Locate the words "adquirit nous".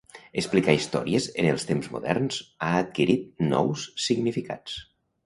2.79-3.85